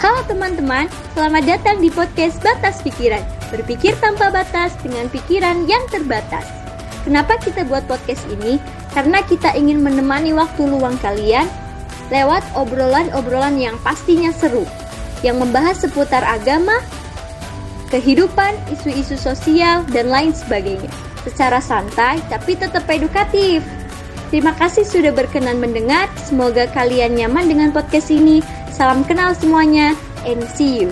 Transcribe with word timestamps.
Halo 0.00 0.24
teman-teman, 0.24 0.88
selamat 1.12 1.44
datang 1.44 1.76
di 1.84 1.92
podcast 1.92 2.40
Batas 2.40 2.80
Pikiran. 2.80 3.20
Berpikir 3.52 3.92
tanpa 4.00 4.32
batas 4.32 4.72
dengan 4.80 5.12
pikiran 5.12 5.68
yang 5.68 5.84
terbatas. 5.92 6.48
Kenapa 7.04 7.36
kita 7.36 7.68
buat 7.68 7.84
podcast 7.84 8.24
ini? 8.32 8.56
Karena 8.96 9.20
kita 9.20 9.52
ingin 9.52 9.84
menemani 9.84 10.32
waktu 10.32 10.64
luang 10.64 10.96
kalian 11.04 11.44
lewat 12.08 12.40
obrolan-obrolan 12.56 13.60
yang 13.60 13.76
pastinya 13.84 14.32
seru, 14.32 14.64
yang 15.20 15.36
membahas 15.36 15.84
seputar 15.84 16.24
agama, 16.24 16.80
kehidupan, 17.92 18.56
isu-isu 18.72 19.20
sosial, 19.20 19.84
dan 19.92 20.08
lain 20.08 20.32
sebagainya. 20.32 20.88
Secara 21.28 21.60
santai 21.60 22.24
tapi 22.32 22.56
tetap 22.56 22.88
edukatif. 22.88 23.60
Terima 24.30 24.54
kasih 24.54 24.86
sudah 24.86 25.10
berkenan 25.10 25.58
mendengar. 25.58 26.06
Semoga 26.22 26.70
kalian 26.70 27.18
nyaman 27.18 27.50
dengan 27.50 27.74
podcast 27.74 28.14
ini. 28.14 28.38
Salam 28.70 29.02
kenal 29.02 29.34
semuanya 29.34 29.98
and 30.22 30.46
see 30.54 30.86
you. 30.86 30.90